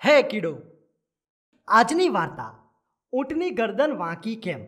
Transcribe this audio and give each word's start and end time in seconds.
હે 0.00 0.12
કીડો, 0.22 0.50
આજની 1.68 2.08
વાર્તા 2.08 2.52
ઊંટની 3.12 3.50
ગરદન 3.50 3.90
વાંકી 3.96 4.36
કેમ? 4.36 4.60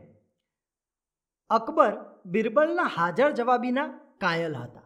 અકબર 1.51 1.93
બિરબલના 2.27 2.85
હાજર 2.97 3.31
જવાબીના 3.31 3.87
કાયલ 4.21 4.57
હતા. 4.57 4.83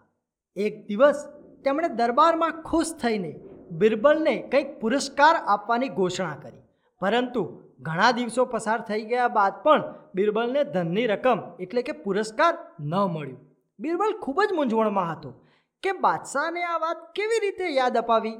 એક 0.56 0.76
દિવસ 0.86 1.24
તેમણે 1.64 1.88
દરબારમાં 1.88 2.60
ખુશ 2.62 2.92
થઈને 3.02 3.32
બિરબલને 3.70 4.34
કંઈક 4.52 4.70
પુરસ્કાર 4.80 5.40
આપવાની 5.46 5.88
ઘોષણા 5.88 6.36
કરી. 6.42 6.62
પરંતુ 7.00 7.42
ઘણા 7.80 8.10
દિવસો 8.10 8.44
પસાર 8.44 8.78
થઈ 8.80 9.02
ગયા 9.02 9.28
બાદ 9.28 9.58
પણ 9.64 9.82
બિરબલને 10.14 10.64
ધનની 10.64 11.06
રકમ 11.06 11.42
એટલે 11.60 11.82
કે 11.82 11.98
પુરસ્કાર 12.06 12.54
ન 12.80 12.94
મળ્યું. 12.94 13.42
બિરબલ 13.78 14.16
ખૂબ 14.22 14.40
જ 14.42 14.50
મૂંઝવણમાં 14.52 15.12
હતો 15.12 15.34
કે 15.82 15.98
બાદશાહને 16.06 16.64
આ 16.64 16.78
વાત 16.78 17.04
કેવી 17.14 17.40
રીતે 17.40 17.74
યાદ 17.74 17.96
અપાવી? 17.96 18.38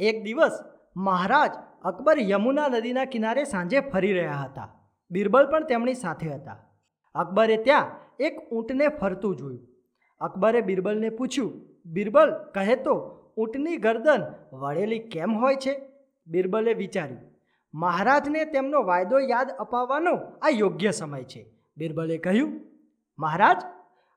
એક 0.00 0.22
દિવસ 0.24 0.60
મહારાજ 0.96 1.50
અકબર 1.84 2.18
યમુના 2.18 2.68
નદીના 2.68 3.04
કિનારે 3.04 3.44
સાંજે 3.44 3.80
ફરી 3.80 4.12
રહ્યા 4.12 4.32
હતા. 4.32 4.68
બિરબલ 5.10 5.46
પણ 5.46 5.64
તેમની 5.64 5.94
સાથે 5.94 6.28
હતા. 6.28 6.56
અકબરે 7.14 7.56
ત્યાં 7.56 7.90
એક 8.20 8.52
ઊંટને 8.52 8.88
ફરતું 8.88 9.36
જોયું. 9.36 9.66
અકબરે 10.20 10.60
બિરબલને 10.60 11.10
પૂછ્યું, 11.10 11.52
બિરબલ, 11.86 12.30
કહે 12.54 12.76
તો 12.76 12.94
ઊંટની 13.36 13.76
ગરદન 13.76 14.22
વળેલી 14.52 14.98
કેમ 14.98 15.38
હોય 15.38 15.56
છે? 15.56 15.80
બિરબલે 16.26 16.74
વિચાર્યું, 16.74 17.22
મહારાજને 17.74 18.44
તેમનો 18.44 18.82
વાયદો 18.82 19.20
યાદ 19.20 19.50
અપાવવાનો 19.50 20.14
આ 20.42 20.48
યોગ્ય 20.48 20.90
સમય 20.90 21.22
છે. 21.24 21.46
બિરબલે 21.76 22.18
કહ્યું, 22.18 22.60
મહારાજ, 23.18 23.62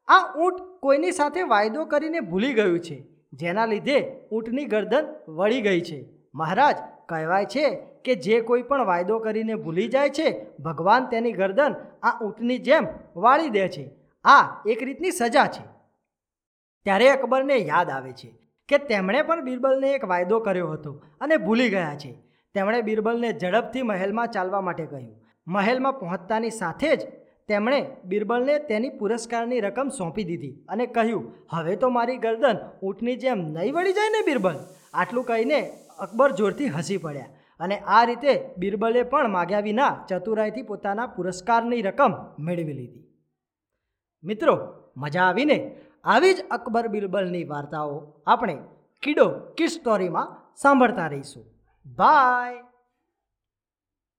આ 0.08 0.35
ઊંટ 0.35 0.60
કોઈની 0.80 1.12
સાથે 1.12 1.41
વાયદો 1.41 1.85
કરીને 1.85 2.20
ભૂલી 2.20 2.54
ગયું 2.54 2.80
છે, 2.80 2.98
જેના 3.34 3.66
લીધે 3.66 4.27
ઊંટની 4.32 4.66
ગરદન 4.66 5.05
વળી 5.27 5.62
ગઈ 5.62 5.82
છે. 5.82 6.23
મહારાજ, 6.34 6.78
કહેવાય 7.10 7.46
છે 7.46 7.66
કે 8.05 8.14
જે 8.16 8.41
કોઈ 8.41 8.64
પણ 8.70 8.86
વાયદો 8.86 9.20
કરીને 9.20 9.55
ભૂલી 9.55 9.88
જાય 9.88 10.10
છે, 10.10 10.27
ભગવાન 10.60 11.10
તેની 11.12 11.38
ગરદન 11.40 11.74
આ 12.04 12.13
ઊંટની 12.26 12.60
જેમ 12.60 12.85
વાળી 13.16 13.49
દે 13.49 13.66
છે. 13.70 13.85
આ 14.26 14.44
એક 14.66 14.84
રીતની 14.84 15.12
સજા 15.12 15.48
છે. 15.48 15.63
ત્યારે 16.85 17.07
અકબરને 17.10 17.57
યાદ 17.72 17.90
આવે 17.90 18.13
છે 18.13 18.30
કે 18.70 18.77
તેમણે 18.90 19.22
પણ 19.22 19.46
બિરબલને 19.48 19.90
એક 19.94 20.05
વાયદો 20.12 20.40
કર્યો 20.40 20.70
હતો 20.74 20.91
અને 21.22 21.35
ભૂલી 21.38 21.70
ગયા 21.70 21.98
છે. 21.98 22.12
તેમણે 22.55 22.79
બિરબલને 22.82 23.29
ઝડપથી 23.41 23.90
મહેલમાં 23.91 24.27
ચાલવા 24.27 24.62
માટે 24.62 24.85
કહ્યું. 24.85 25.16
મહેલમાં 25.48 26.00
પહોંચતાની 26.00 26.57
સાથે 26.62 26.91
જ 26.96 27.02
તેમણે 27.48 27.79
બિરબલને 28.05 28.55
તેની 28.70 28.98
પુરસ્કારની 29.00 29.60
રકમ 29.60 29.90
સોંપી 29.90 30.24
દીધી 30.24 30.55
અને 30.68 30.85
કહ્યું, 30.85 31.26
હવે 31.50 31.76
તો 31.76 31.90
મારી 31.90 32.18
ગરદન 32.18 32.57
ઊંટની 32.84 33.18
જેમ 33.18 33.40
નહીં 33.55 33.74
વળી 33.76 33.94
જાય 33.94 34.13
ને 34.16 34.22
બિરબલ? 34.26 34.57
આટલું 34.94 35.24
કહીને 35.24 35.72
અકબર 35.99 36.32
જોરથી 36.32 36.68
હસી 36.68 36.98
પડ્યા 36.98 37.26
અને 37.60 37.80
આ 37.80 38.04
રીતે 38.04 38.49
બિરબલે 38.58 39.04
પણ 39.04 39.30
માગ્યા 39.30 39.60
વિના 39.60 40.05
ચતુરાઈથી 40.10 40.62
પોતાના 40.62 41.08
પુરસ્કારની 41.08 41.82
રકમ 41.82 42.13
મેળવી 42.40 42.74
લીધી. 42.74 43.04
મિત્રો, 44.24 44.74
મજા 44.98 45.24
આવીને 45.24 45.76
આવી 46.04 46.34
જ 46.34 46.46
અકબર 46.52 46.88
બિરબલની 46.88 47.44
વાર્તાઓ 47.44 48.13
આપણે 48.27 48.58
કીડો 49.04 49.30
કિસ 49.58 49.72
સ્ટોરીમાં 49.72 50.54
સાંભળતા 50.55 51.07
રહીશું. 51.07 51.46
બાય! 51.85 52.73